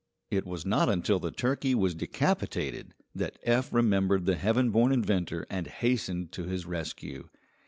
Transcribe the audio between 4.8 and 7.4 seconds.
inventor and hastened to his rescue.